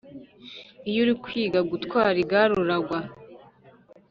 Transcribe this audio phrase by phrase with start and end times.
[0.89, 2.99] Iyo uri kwiga gutwara igare uragwa